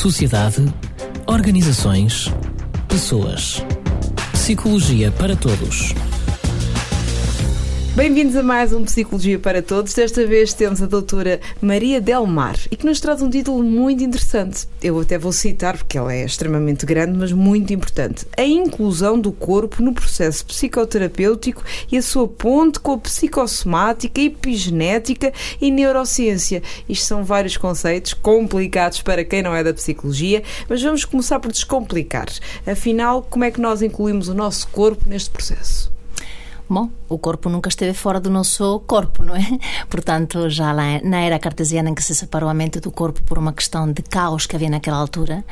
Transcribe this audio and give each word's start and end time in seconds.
sociedade, 0.00 0.64
organizações, 1.26 2.32
pessoas. 2.88 3.62
Psicologia 4.32 5.12
para 5.12 5.36
todos. 5.36 5.94
Bem-vindos 8.00 8.34
a 8.34 8.42
mais 8.42 8.72
um 8.72 8.82
Psicologia 8.82 9.38
para 9.38 9.60
Todos. 9.60 9.92
Desta 9.92 10.26
vez 10.26 10.54
temos 10.54 10.82
a 10.82 10.86
doutora 10.86 11.38
Maria 11.60 12.00
Del 12.00 12.24
Mar 12.24 12.56
e 12.70 12.74
que 12.74 12.86
nos 12.86 12.98
traz 12.98 13.20
um 13.20 13.28
título 13.28 13.62
muito 13.62 14.02
interessante. 14.02 14.66
Eu 14.82 14.98
até 14.98 15.18
vou 15.18 15.32
citar 15.32 15.76
porque 15.76 15.98
ela 15.98 16.10
é 16.10 16.24
extremamente 16.24 16.86
grande, 16.86 17.18
mas 17.18 17.30
muito 17.30 17.74
importante. 17.74 18.26
A 18.38 18.42
inclusão 18.42 19.20
do 19.20 19.30
corpo 19.30 19.82
no 19.82 19.92
processo 19.92 20.46
psicoterapêutico 20.46 21.62
e 21.92 21.98
a 21.98 22.02
sua 22.02 22.26
ponte 22.26 22.80
com 22.80 22.92
a 22.92 22.98
psicossomática, 22.98 24.18
epigenética 24.18 25.30
e 25.60 25.70
neurociência. 25.70 26.62
Isto 26.88 27.04
são 27.04 27.22
vários 27.22 27.58
conceitos 27.58 28.14
complicados 28.14 29.02
para 29.02 29.26
quem 29.26 29.42
não 29.42 29.54
é 29.54 29.62
da 29.62 29.74
psicologia, 29.74 30.42
mas 30.70 30.82
vamos 30.82 31.04
começar 31.04 31.38
por 31.38 31.52
descomplicar. 31.52 32.28
Afinal, 32.66 33.22
como 33.28 33.44
é 33.44 33.50
que 33.50 33.60
nós 33.60 33.82
incluímos 33.82 34.28
o 34.28 34.34
nosso 34.34 34.68
corpo 34.68 35.06
neste 35.06 35.28
processo? 35.28 35.99
Bom, 36.72 36.88
o 37.08 37.18
corpo 37.18 37.48
nunca 37.48 37.68
esteve 37.68 37.92
fora 37.92 38.20
do 38.20 38.30
nosso 38.30 38.78
corpo, 38.86 39.24
não 39.24 39.34
é? 39.34 39.44
Portanto, 39.90 40.48
já 40.48 40.70
lá 40.70 41.00
na 41.02 41.20
era 41.20 41.36
cartesiana 41.36 41.90
em 41.90 41.94
que 41.96 42.02
se 42.02 42.14
separou 42.14 42.48
a 42.48 42.54
mente 42.54 42.78
do 42.78 42.92
corpo 42.92 43.20
por 43.24 43.38
uma 43.38 43.52
questão 43.52 43.90
de 43.90 44.00
caos 44.02 44.46
que 44.46 44.54
havia 44.54 44.70
naquela 44.70 44.96
altura, 44.96 45.44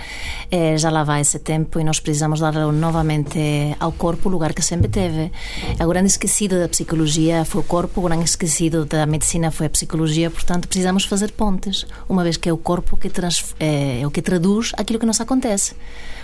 eh, 0.49 0.79
já 0.79 0.91
lá 0.91 1.03
vai 1.03 1.23
esse 1.23 1.41
tempo 1.41 1.81
e 1.81 1.83
nós 1.83 1.99
precisamos 1.99 2.39
dar 2.39 2.53
novamente 2.53 3.37
ao 3.81 3.91
corpo 3.91 4.29
o 4.29 4.33
lugar 4.33 4.55
que 4.55 4.63
sempre 4.63 4.87
teve. 4.87 5.33
O 5.81 5.89
grande 5.89 6.07
esquecido 6.07 6.57
da 6.61 6.69
psicologia 6.69 7.45
foi 7.45 7.63
o 7.63 7.65
corpo, 7.65 8.01
o 8.01 8.05
grande 8.05 8.23
esquecido 8.23 8.85
da 8.85 9.05
medicina 9.05 9.51
foi 9.51 9.67
a 9.67 9.71
psicologia, 9.71 10.31
portanto, 10.31 10.69
precisamos 10.69 11.05
fazer 11.05 11.33
pontes, 11.33 11.85
uma 12.09 12.23
vez 12.23 12.37
que 12.37 12.49
é 12.49 12.53
o 12.53 12.57
corpo 12.57 12.97
que 12.97 13.11
trans, 13.11 13.57
é, 13.59 14.03
é 14.03 14.07
o 14.07 14.11
que 14.13 14.23
traduz 14.23 14.71
aquilo 14.77 15.01
que 15.01 15.07
nos 15.07 15.21
acontece 15.21 15.75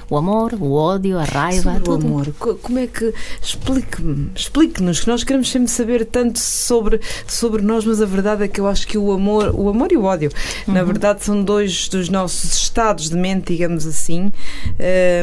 o 0.09 0.17
amor, 0.17 0.55
o 0.55 0.73
ódio, 0.73 1.19
a 1.19 1.25
raiva, 1.25 1.63
sobre 1.63 1.81
tudo. 1.81 2.05
o 2.05 2.09
amor. 2.09 2.33
Como 2.63 2.79
é 2.79 2.87
que 2.87 3.13
explique-me, 3.41 4.31
explique-nos 4.35 5.01
que 5.01 5.09
nós 5.09 5.25
queremos 5.25 5.51
sempre 5.51 5.71
saber 5.71 6.05
tanto 6.07 6.39
sobre 6.39 7.01
sobre 7.27 7.63
nós, 7.63 7.85
mas 7.85 8.01
a 8.01 8.07
verdade 8.07 8.45
é 8.45 8.49
que 8.49 8.61
eu 8.61 8.67
acho 8.67 8.87
que 8.87 8.99
o 8.99 9.13
amor, 9.13 9.55
o 9.55 9.69
amor 9.69 9.93
e 9.93 9.97
o 9.97 10.05
ódio, 10.05 10.31
uhum. 10.67 10.75
na 10.75 10.83
verdade 10.83 11.25
são 11.25 11.43
dois 11.43 11.89
dos 11.89 12.09
nossos 12.09 12.55
estados 12.55 13.11
de 13.11 13.17
mente, 13.17 13.53
digamos 13.53 13.87
assim, 13.87 14.33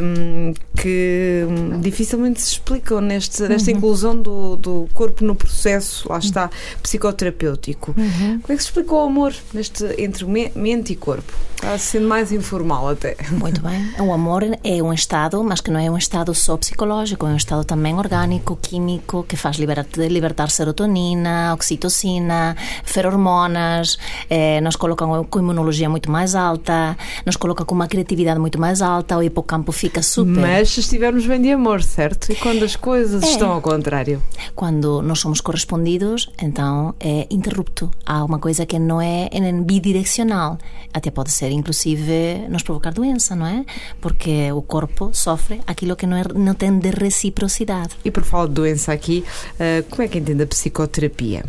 um, 0.04 0.54
que 0.76 1.46
dificilmente 1.80 2.42
se 2.42 2.54
explicam 2.54 3.02
neste, 3.02 3.44
nesta 3.44 3.72
uhum. 3.72 3.78
inclusão 3.78 4.16
do, 4.18 4.56
do 4.56 4.90
corpo 4.94 5.24
no 5.24 5.36
processo, 5.36 6.08
lá 6.10 6.20
está, 6.20 6.50
psicoterapêutico. 6.82 7.94
Uhum. 7.98 8.40
Como 8.42 8.54
é 8.54 8.56
que 8.56 8.64
se 8.64 8.70
explica 8.70 8.94
o 8.94 9.00
amor 9.00 9.34
neste 9.54 9.86
entre 9.98 10.26
mente 10.56 10.94
e 10.94 10.96
corpo? 10.96 11.34
Está 11.56 11.78
sendo 11.78 12.08
mais 12.08 12.32
informal 12.32 12.90
até. 12.90 13.16
Muito 13.32 13.62
bem. 13.62 13.94
O 14.00 14.12
amor 14.12 14.44
é 14.44 14.71
um 14.80 14.94
estado, 14.94 15.44
mas 15.44 15.60
que 15.60 15.72
não 15.72 15.80
é 15.80 15.90
um 15.90 15.98
estado 15.98 16.36
só 16.36 16.56
psicológico, 16.56 17.26
é 17.26 17.30
um 17.30 17.36
estado 17.36 17.66
também 17.66 17.96
orgânico, 17.96 18.56
químico, 18.56 19.24
que 19.24 19.36
faz 19.36 19.56
libertar, 19.58 20.08
libertar 20.08 20.52
serotonina, 20.52 21.52
oxitocina, 21.56 22.56
ferormonas, 22.84 23.98
eh, 24.30 24.62
nos 24.62 24.76
coloca 24.76 25.04
com 25.28 25.40
imunologia 25.40 25.90
muito 25.90 26.12
mais 26.12 26.36
alta, 26.36 26.96
nos 27.26 27.38
coloca 27.38 27.66
com 27.66 27.74
uma 27.74 27.88
criatividade 27.88 28.40
muito 28.40 28.60
mais 28.60 28.84
alta, 28.84 29.18
o 29.18 29.24
hipocampo 29.24 29.72
fica 29.72 30.04
super. 30.04 30.42
Mas 30.42 30.70
se 30.70 30.82
estivermos 30.82 31.26
bem 31.26 31.42
de 31.42 31.52
amor, 31.52 31.82
certo? 31.82 32.32
E 32.32 32.36
quando 32.36 32.64
as 32.64 32.76
coisas 32.76 33.24
é. 33.24 33.26
estão 33.26 33.52
ao 33.52 33.62
contrário? 33.62 34.22
Quando 34.54 35.02
nós 35.02 35.20
somos 35.20 35.42
correspondidos, 35.42 36.30
então 36.40 36.94
é 37.00 37.26
interrupto. 37.32 37.90
Há 38.06 38.24
uma 38.24 38.38
coisa 38.38 38.66
que 38.66 38.78
não 38.78 39.02
é 39.02 39.30
bidirecional. 39.64 40.58
Até 40.94 41.10
pode 41.10 41.32
ser 41.32 41.50
inclusive 41.52 42.48
nos 42.50 42.64
provocar 42.64 42.92
doença, 42.92 43.36
não 43.36 43.46
é? 43.46 43.66
Porque 44.00 44.52
o 44.52 44.61
corpo 44.62 45.12
sofre 45.14 45.62
aquilo 45.66 45.96
que 45.96 46.06
não, 46.06 46.18
é, 46.18 46.24
não 46.34 46.54
tem 46.54 46.78
de 46.78 46.90
reciprocidade. 46.90 47.96
E 48.04 48.12
por 48.12 48.24
falar 48.24 48.48
de 48.48 48.54
doença 48.54 48.92
aqui, 48.92 49.24
uh, 49.56 49.84
como 49.90 50.04
é 50.04 50.08
que 50.08 50.20
entende 50.20 50.44
a 50.44 50.48
psicoterapia? 50.48 51.44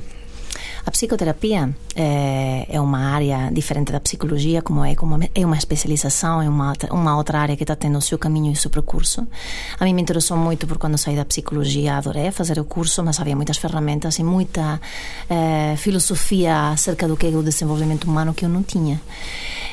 A 0.85 0.91
psicoterapia 0.91 1.73
é, 1.95 2.67
é, 2.69 2.81
uma 2.81 2.99
área 2.99 3.51
diferente 3.53 3.93
da 3.93 4.01
psicologia, 4.01 4.61
como 4.63 4.85
é, 4.85 4.95
como 4.97 5.19
é 5.35 5.47
uma 5.47 5.57
especialização, 5.57 6.43
é 6.43 6.49
uma, 6.49 6.73
uma 6.91 7.17
outra 7.17 7.39
área 7.39 7.57
que 7.57 7.63
está 7.63 7.77
tendo 7.77 7.99
o 7.99 8.01
seu 8.01 8.19
caminho 8.19 8.51
e 8.51 8.53
o 8.55 8.57
seu 8.57 8.71
percurso. 8.71 9.27
A 9.79 9.85
mim 9.85 9.95
me 9.95 10.03
interessou 10.03 10.37
muito 10.37 10.67
porque 10.67 10.81
quando 10.81 10.99
saí 10.99 11.15
da 11.15 11.25
psicologia 11.25 11.97
adorei 11.97 12.33
fazer 12.33 12.59
o 12.59 12.65
curso, 12.65 13.03
mas 13.05 13.21
havia 13.21 13.37
muitas 13.37 13.59
ferramentas 13.59 14.19
e 14.19 14.25
muita 14.25 14.81
é, 15.31 15.77
filosofia 15.77 16.71
acerca 16.71 17.07
do 17.07 17.17
que 17.17 17.27
é 17.27 17.31
o 17.31 17.43
desenvolvimento 17.43 18.05
humano 18.05 18.35
que 18.35 18.45
eu 18.45 18.49
não 18.49 18.63
tinha. 18.63 19.01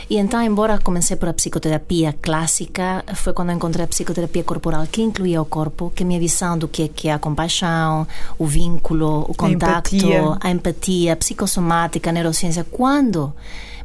E 0.10 0.18
então, 0.18 0.42
embora 0.42 0.80
comecei 0.80 1.16
por 1.16 1.30
a 1.30 1.34
psicoterapia 1.34 2.16
clássica, 2.20 3.06
foi 3.14 3.32
quando 3.32 3.52
encontrei 3.52 3.86
a 3.86 3.88
psicoterapia 3.88 4.44
corporal 4.44 4.88
que 4.92 5.04
incluía 5.04 5.40
o 5.40 5.46
corpo, 5.46 5.92
que 5.96 6.02
a 6.02 6.06
minha 6.06 6.20
visão 6.20 6.58
do 6.58 6.68
que 6.68 6.82
é, 6.82 6.88
que 6.88 7.08
é 7.10 7.14
a 7.14 7.20
compaixão, 7.20 8.08
o 8.36 8.48
vínculo, 8.48 9.24
o 9.30 9.36
contacto, 9.36 9.94
a 9.94 10.00
empatia, 10.00 10.38
a, 10.40 10.50
empatia, 10.50 10.99
a 11.08 11.16
psicossomática, 11.16 12.10
a 12.10 12.14
neurociência, 12.14 12.64
quando 12.64 13.32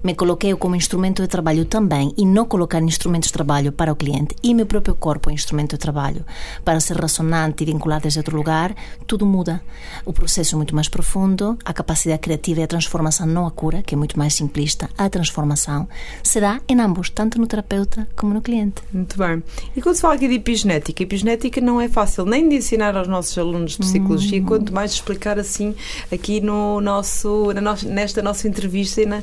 me 0.04 0.14
coloquei 0.14 0.54
como 0.54 0.76
instrumento 0.76 1.22
de 1.22 1.28
trabalho 1.28 1.64
também 1.64 2.12
e 2.14 2.26
não 2.26 2.44
colocar 2.44 2.82
instrumentos 2.82 3.28
de 3.28 3.32
trabalho 3.32 3.72
para 3.72 3.90
o 3.90 3.96
cliente 3.96 4.36
e 4.42 4.52
meu 4.52 4.66
próprio 4.66 4.94
corpo 4.94 5.30
instrumento 5.30 5.70
de 5.70 5.78
trabalho 5.78 6.26
para 6.62 6.78
ser 6.78 6.98
ressonante 6.98 7.62
e 7.62 7.66
vincular 7.66 8.02
desde 8.02 8.18
outro 8.18 8.36
lugar, 8.36 8.74
tudo 9.06 9.24
muda. 9.24 9.62
O 10.04 10.12
processo 10.12 10.54
é 10.54 10.56
muito 10.58 10.74
mais 10.74 10.88
profundo, 10.88 11.58
a 11.64 11.72
capacidade 11.72 12.20
criativa 12.20 12.60
e 12.60 12.64
a 12.64 12.66
transformação, 12.66 13.26
não 13.26 13.46
a 13.46 13.50
cura, 13.50 13.82
que 13.82 13.94
é 13.94 13.98
muito 13.98 14.18
mais 14.18 14.34
simplista, 14.34 14.90
a 14.98 15.08
transformação 15.08 15.88
se 16.22 16.38
dá 16.38 16.60
em 16.68 16.78
ambos, 16.78 17.08
tanto 17.08 17.40
no 17.40 17.46
terapeuta 17.46 18.06
como 18.14 18.34
no 18.34 18.42
cliente. 18.42 18.82
Muito 18.92 19.16
bem. 19.16 19.42
E 19.74 19.80
quando 19.80 19.94
se 19.94 20.02
fala 20.02 20.14
aqui 20.14 20.28
de 20.28 20.34
epigenética, 20.34 21.02
epigenética 21.02 21.62
não 21.62 21.80
é 21.80 21.88
fácil 21.88 22.26
nem 22.26 22.46
de 22.46 22.56
ensinar 22.56 22.94
aos 22.94 23.08
nossos 23.08 23.38
alunos 23.38 23.72
de 23.72 23.78
psicologia, 23.78 24.42
hum. 24.42 24.44
quanto 24.44 24.74
mais 24.74 24.92
explicar 24.92 25.38
assim 25.38 25.74
aqui 26.12 26.42
no 26.42 26.78
nosso, 26.82 27.52
na 27.54 27.74
nesta 27.84 28.20
nossa 28.20 28.46
entrevista 28.46 29.00
e 29.00 29.06
na, 29.06 29.22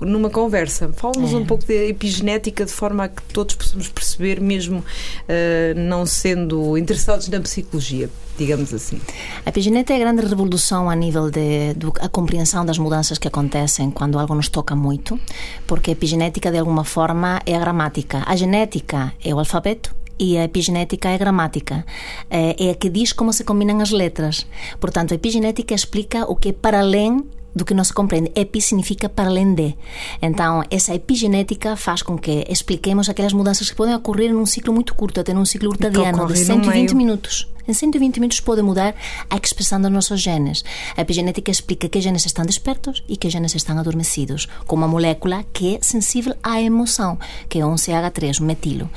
numa 0.00 0.30
conversa. 0.30 0.90
Fala-nos 0.94 1.32
é. 1.32 1.36
um 1.36 1.44
pouco 1.44 1.64
de 1.64 1.88
epigenética 1.88 2.64
de 2.64 2.72
forma 2.72 3.04
a 3.04 3.08
que 3.08 3.22
todos 3.32 3.54
possamos 3.54 3.88
perceber, 3.88 4.40
mesmo 4.40 4.78
uh, 4.78 5.78
não 5.78 6.06
sendo 6.06 6.76
interessados 6.76 7.28
na 7.28 7.40
psicologia, 7.40 8.10
digamos 8.38 8.72
assim. 8.72 9.00
A 9.44 9.48
epigenética 9.48 9.92
é 9.92 9.96
a 9.96 10.00
grande 10.00 10.26
revolução 10.26 10.88
a 10.88 10.94
nível 10.94 11.30
de, 11.30 11.74
de 11.74 11.86
a 12.00 12.08
compreensão 12.08 12.64
das 12.64 12.78
mudanças 12.78 13.18
que 13.18 13.28
acontecem 13.28 13.90
quando 13.90 14.18
algo 14.18 14.34
nos 14.34 14.48
toca 14.48 14.74
muito, 14.74 15.18
porque 15.66 15.90
a 15.90 15.92
epigenética 15.92 16.50
de 16.50 16.58
alguma 16.58 16.84
forma 16.84 17.40
é 17.44 17.54
a 17.54 17.58
gramática. 17.60 18.22
A 18.26 18.36
genética 18.36 19.12
é 19.22 19.34
o 19.34 19.38
alfabeto 19.38 19.94
e 20.18 20.36
a 20.36 20.44
epigenética 20.44 21.08
é 21.08 21.14
a 21.14 21.18
gramática. 21.18 21.84
É, 22.28 22.66
é 22.66 22.70
a 22.70 22.74
que 22.74 22.90
diz 22.90 23.12
como 23.12 23.32
se 23.32 23.42
combinam 23.42 23.80
as 23.80 23.90
letras. 23.90 24.46
Portanto, 24.78 25.12
a 25.12 25.14
epigenética 25.14 25.74
explica 25.74 26.30
o 26.30 26.36
que 26.36 26.50
é 26.50 26.52
para 26.52 26.80
além 26.80 27.24
do 27.54 27.64
que 27.64 27.74
não 27.74 27.84
se 27.84 27.92
compreende. 27.92 28.30
Epi 28.34 28.60
significa 28.60 29.08
para 29.08 29.28
além 29.28 29.54
de. 29.54 29.74
Então, 30.20 30.62
essa 30.70 30.94
epigenética 30.94 31.76
faz 31.76 32.02
com 32.02 32.16
que 32.16 32.44
expliquemos 32.48 33.08
aquelas 33.08 33.32
mudanças 33.32 33.70
que 33.70 33.76
podem 33.76 33.94
ocorrer 33.94 34.32
num 34.32 34.46
ciclo 34.46 34.72
muito 34.72 34.94
curto, 34.94 35.20
até 35.20 35.32
num 35.32 35.44
ciclo 35.44 35.70
urtadiano 35.70 36.26
de 36.26 36.36
120 36.36 36.94
minutos. 36.94 37.48
Em 37.70 37.72
120 37.72 38.18
minutos 38.18 38.40
pode 38.40 38.62
mudar 38.62 38.96
a 39.30 39.36
expressão 39.36 39.80
dos 39.80 39.92
nossos 39.92 40.20
genes. 40.20 40.64
A 40.96 41.02
epigenética 41.02 41.52
explica 41.52 41.88
que 41.88 42.00
genes 42.00 42.26
estão 42.26 42.44
despertos 42.44 43.00
e 43.08 43.16
que 43.16 43.30
genes 43.30 43.54
estão 43.54 43.78
adormecidos, 43.78 44.48
com 44.66 44.74
uma 44.74 44.88
molécula 44.88 45.44
que 45.52 45.76
é 45.76 45.78
sensível 45.80 46.34
à 46.42 46.60
emoção, 46.60 47.16
que 47.48 47.60
é 47.60 47.64
o 47.64 47.70
11H3, 47.70 48.40
o 48.40 48.42
metilo. 48.42 48.90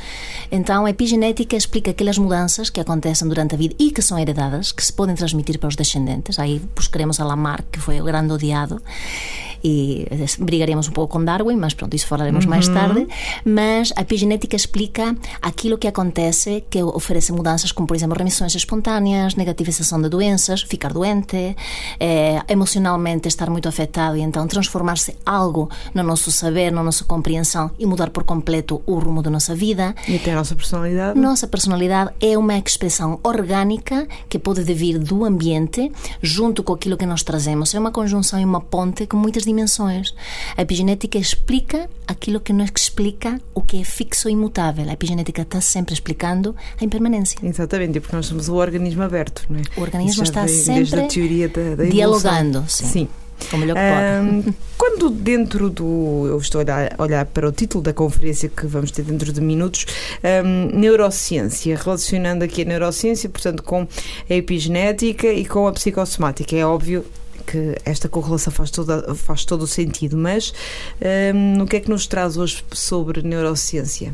Então, 0.51 0.87
a 0.87 0.89
epigenética 0.89 1.55
explica 1.55 1.91
aquelas 1.91 2.17
mudanças 2.17 2.71
que 2.71 2.79
acontecem 2.79 3.27
durante 3.27 3.53
a 3.53 3.57
vida 3.59 3.75
e 3.77 3.91
que 3.91 4.01
são 4.01 4.17
heredadas, 4.17 4.71
que 4.71 4.83
se 4.83 4.91
podem 4.91 5.13
transmitir 5.13 5.59
para 5.59 5.69
os 5.69 5.75
descendentes. 5.75 6.39
Aí 6.39 6.59
buscaremos 6.75 7.19
a 7.19 7.25
Lamarck, 7.25 7.73
que 7.73 7.79
foi 7.79 8.01
o 8.01 8.03
grande 8.03 8.33
odiado 8.33 8.81
e 9.63 10.05
brigaremos 10.39 10.87
um 10.87 10.91
pouco 10.91 11.13
com 11.13 11.23
Darwin, 11.23 11.55
mas 11.55 11.73
pronto, 11.73 11.95
isso 11.95 12.07
falaremos 12.07 12.45
uhum. 12.45 12.49
mais 12.49 12.67
tarde. 12.67 13.07
Mas 13.45 13.93
a 13.95 14.01
epigenética 14.01 14.55
explica 14.55 15.15
aquilo 15.41 15.77
que 15.77 15.87
acontece, 15.87 16.63
que 16.69 16.83
oferece 16.83 17.31
mudanças 17.31 17.71
como, 17.71 17.87
por 17.87 17.95
exemplo, 17.95 18.17
remissões 18.17 18.53
espontâneas, 18.55 19.35
negativização 19.35 20.01
de 20.01 20.09
doenças, 20.09 20.61
ficar 20.63 20.91
doente, 20.91 21.55
é, 21.99 22.41
emocionalmente 22.49 23.27
estar 23.27 23.49
muito 23.49 23.69
afetado 23.69 24.17
e 24.17 24.21
então 24.21 24.45
transformar-se 24.47 25.15
algo 25.25 25.69
no 25.93 26.03
nosso 26.03 26.31
saber, 26.31 26.71
na 26.71 26.83
nossa 26.83 27.05
compreensão 27.05 27.71
e 27.79 27.85
mudar 27.85 28.09
por 28.09 28.23
completo 28.23 28.81
o 28.85 28.95
rumo 28.99 29.21
da 29.21 29.29
nossa 29.29 29.55
vida. 29.55 29.95
E 30.07 30.17
até 30.17 30.33
a 30.33 30.35
nossa 30.35 30.55
personalidade. 30.55 31.19
Nossa 31.19 31.47
personalidade 31.47 32.11
é 32.19 32.37
uma 32.37 32.57
expressão 32.57 33.19
orgânica 33.23 34.07
que 34.27 34.37
pode 34.37 34.61
vir 34.73 34.99
do 34.99 35.23
ambiente 35.23 35.91
junto 36.21 36.63
com 36.63 36.73
aquilo 36.73 36.97
que 36.97 37.05
nós 37.05 37.23
trazemos. 37.23 37.73
É 37.73 37.79
uma 37.79 37.91
conjunção 37.91 38.39
e 38.39 38.45
uma 38.45 38.59
ponte 38.59 39.07
com 39.07 39.17
muitas 39.17 39.43
dimensões. 39.43 39.52
A 40.57 40.61
epigenética 40.61 41.17
explica 41.17 41.89
aquilo 42.07 42.39
que 42.39 42.51
não 42.51 42.65
explica 42.65 43.39
o 43.53 43.61
que 43.61 43.81
é 43.81 43.83
fixo 43.83 44.29
e 44.29 44.33
imutável. 44.33 44.87
A 44.89 44.93
epigenética 44.93 45.41
está 45.43 45.61
sempre 45.61 45.93
explicando 45.93 46.55
a 46.79 46.83
impermanência. 46.83 47.37
Exatamente, 47.43 47.99
porque 47.99 48.15
nós 48.15 48.25
somos 48.25 48.49
o 48.49 48.55
organismo 48.55 49.03
aberto, 49.03 49.45
não 49.49 49.59
é? 49.59 49.63
O 49.77 49.81
organismo 49.81 50.23
está 50.23 50.45
vem, 50.45 50.55
sempre 50.55 51.47
da, 51.47 51.75
da 51.75 51.83
dialogando. 51.85 52.65
Sim. 52.67 52.85
sim. 52.85 53.09
O 53.51 53.57
melhor 53.57 53.75
que 53.75 54.43
pode. 54.43 54.57
quando 54.77 55.09
dentro 55.09 55.69
do. 55.69 56.27
Eu 56.27 56.37
estou 56.37 56.61
a 56.61 56.63
olhar, 56.63 56.95
olhar, 56.97 57.25
para 57.25 57.49
o 57.49 57.51
título 57.51 57.83
da 57.83 57.91
conferência 57.91 58.47
que 58.47 58.65
vamos 58.65 58.91
ter 58.91 59.03
dentro 59.03 59.33
de 59.33 59.41
minutos, 59.41 59.85
um, 60.23 60.79
neurociência, 60.79 61.75
relacionando 61.75 62.43
aqui 62.43 62.61
a 62.61 62.65
neurociência, 62.65 63.27
portanto, 63.29 63.63
com 63.63 63.87
a 64.29 64.33
epigenética 64.33 65.27
e 65.27 65.45
com 65.45 65.67
a 65.67 65.73
psicossomática. 65.73 66.55
É 66.55 66.65
óbvio 66.65 67.05
que 67.45 67.75
esta 67.85 68.09
correlação 68.09 68.51
faz, 68.51 68.71
toda, 68.71 69.13
faz 69.15 69.45
todo 69.45 69.63
o 69.63 69.67
sentido, 69.67 70.17
mas 70.17 70.53
um, 71.33 71.63
o 71.63 71.67
que 71.67 71.77
é 71.77 71.79
que 71.79 71.89
nos 71.89 72.07
traz 72.07 72.37
hoje 72.37 72.63
sobre 72.71 73.21
neurociência? 73.21 74.13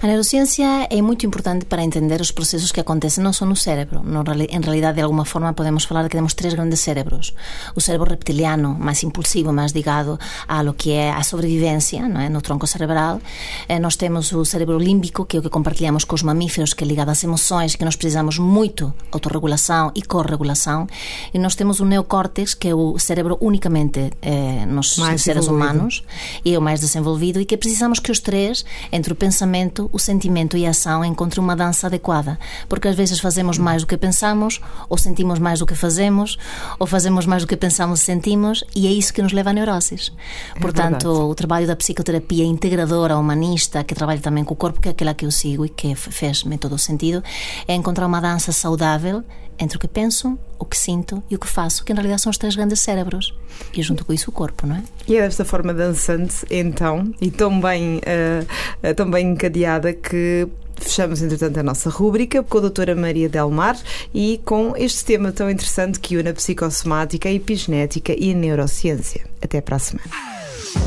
A 0.00 0.06
neurociência 0.06 0.86
é 0.90 1.02
muito 1.02 1.26
importante 1.26 1.64
para 1.64 1.82
entender 1.82 2.20
os 2.20 2.30
processos 2.30 2.72
que 2.72 2.80
acontecem 2.80 3.22
não 3.22 3.32
só 3.32 3.44
no 3.44 3.56
cérebro. 3.56 4.02
No, 4.02 4.22
em 4.48 4.60
realidade, 4.60 4.96
de 4.96 5.02
alguma 5.02 5.24
forma, 5.24 5.52
podemos 5.52 5.84
falar 5.84 6.08
que 6.08 6.16
temos 6.16 6.34
três 6.34 6.54
grandes 6.54 6.80
cérebros. 6.80 7.34
O 7.74 7.80
cérebro 7.80 8.10
reptiliano, 8.10 8.76
mais 8.78 9.02
impulsivo, 9.02 9.52
mais 9.52 9.72
ligado 9.72 10.18
a 10.48 10.62
lo 10.62 10.74
que 10.74 10.92
é 10.92 11.10
a 11.10 11.22
sobrevivência, 11.22 12.08
não 12.08 12.20
é? 12.20 12.28
no 12.28 12.40
tronco 12.40 12.66
cerebral. 12.66 13.20
Eh, 13.68 13.78
nós 13.78 13.96
temos 13.96 14.32
o 14.32 14.44
cérebro 14.44 14.78
límbico, 14.78 15.24
que 15.24 15.36
é 15.36 15.40
o 15.40 15.42
que 15.42 15.48
compartilhamos 15.48 16.04
com 16.04 16.14
os 16.14 16.22
mamíferos, 16.22 16.74
que 16.74 16.84
é 16.84 16.86
ligado 16.86 17.10
às 17.10 17.22
emoções, 17.22 17.76
que 17.76 17.84
nós 17.84 17.96
precisamos 17.96 18.38
muito 18.38 18.92
autorregulação 19.10 19.92
e 19.94 20.02
corregulação. 20.02 20.86
E 21.32 21.38
nós 21.38 21.54
temos 21.54 21.80
o 21.80 21.84
neocórtex, 21.84 22.51
que 22.54 22.68
é 22.68 22.74
o 22.74 22.98
cérebro 22.98 23.36
unicamente 23.40 24.10
eh, 24.20 24.64
nos 24.66 24.96
mais 24.98 25.22
seres 25.22 25.46
humanos 25.46 26.04
e 26.44 26.54
é 26.54 26.58
o 26.58 26.62
mais 26.62 26.80
desenvolvido 26.80 27.40
e 27.40 27.44
que 27.44 27.56
precisamos 27.56 27.98
que 27.98 28.10
os 28.10 28.20
três, 28.20 28.64
entre 28.90 29.12
o 29.12 29.16
pensamento, 29.16 29.88
o 29.92 29.98
sentimento 29.98 30.56
e 30.56 30.66
a 30.66 30.70
ação, 30.70 31.04
encontrem 31.04 31.42
uma 31.42 31.56
dança 31.56 31.86
adequada. 31.86 32.38
Porque 32.68 32.88
às 32.88 32.96
vezes 32.96 33.20
fazemos 33.20 33.58
mais 33.58 33.82
do 33.82 33.86
que 33.86 33.96
pensamos, 33.96 34.60
ou 34.88 34.98
sentimos 34.98 35.38
mais 35.38 35.58
do 35.58 35.66
que 35.66 35.74
fazemos, 35.74 36.38
ou 36.78 36.86
fazemos 36.86 37.26
mais 37.26 37.42
do 37.42 37.48
que 37.48 37.56
pensamos 37.56 38.00
e 38.00 38.04
sentimos, 38.04 38.64
e 38.74 38.86
é 38.86 38.90
isso 38.90 39.12
que 39.12 39.22
nos 39.22 39.32
leva 39.32 39.50
a 39.50 39.52
neuroses. 39.52 40.12
É 40.54 40.60
Portanto, 40.60 41.08
verdade. 41.08 41.30
o 41.30 41.34
trabalho 41.34 41.66
da 41.66 41.76
psicoterapia 41.76 42.44
integradora, 42.44 43.16
humanista, 43.16 43.84
que 43.84 43.94
trabalha 43.94 44.20
também 44.20 44.44
com 44.44 44.54
o 44.54 44.56
corpo, 44.56 44.80
que 44.80 44.88
é 44.88 44.92
aquela 44.92 45.14
que 45.14 45.24
eu 45.24 45.30
sigo 45.30 45.64
e 45.64 45.68
que 45.68 45.94
fez-me 45.94 46.58
todo 46.58 46.74
o 46.74 46.78
sentido, 46.78 47.22
é 47.66 47.74
encontrar 47.74 48.06
uma 48.06 48.20
dança 48.20 48.52
saudável 48.52 49.24
entre 49.58 49.76
o 49.76 49.80
que 49.80 49.88
penso, 49.88 50.38
o 50.58 50.64
que 50.64 50.76
sinto 50.76 51.22
e 51.30 51.36
o 51.36 51.38
que 51.38 51.46
faço, 51.46 51.84
que 51.84 51.92
em 51.92 51.94
realidade 51.94 52.22
são 52.22 52.30
os 52.30 52.38
três 52.38 52.54
grandes 52.54 52.80
cérebros. 52.80 53.34
E 53.74 53.82
junto 53.82 54.04
com 54.04 54.12
isso 54.12 54.30
o 54.30 54.32
corpo, 54.32 54.66
não 54.66 54.76
é? 54.76 54.82
E 55.06 55.16
é 55.16 55.22
desta 55.22 55.44
forma 55.44 55.72
dançante, 55.72 56.44
então, 56.50 57.12
e 57.20 57.30
tão 57.30 57.60
bem, 57.60 57.98
uh, 57.98 58.94
tão 58.94 59.10
bem 59.10 59.30
encadeada 59.30 59.92
que 59.92 60.48
Fechamos, 60.82 61.22
entretanto, 61.22 61.60
a 61.60 61.62
nossa 61.62 61.88
rúbrica 61.88 62.42
com 62.42 62.58
a 62.58 62.60
doutora 62.62 62.96
Maria 62.96 63.28
Delmar 63.28 63.78
e 64.12 64.40
com 64.44 64.74
este 64.76 65.04
tema 65.04 65.30
tão 65.30 65.48
interessante 65.48 66.00
que 66.00 66.16
une 66.16 66.28
a 66.28 66.34
psicossomática, 66.34 67.28
a 67.28 67.32
epigenética 67.32 68.12
e 68.18 68.32
a 68.32 68.34
neurociência. 68.34 69.24
Até 69.40 69.60
para 69.60 69.76
a 69.76 69.78
semana. 69.78 70.10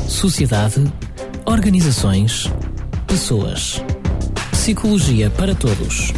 Sociedade, 0.06 0.84
organizações, 1.46 2.50
pessoas. 3.06 3.82
Psicologia 4.52 5.30
para 5.30 5.54
todos. 5.54 6.12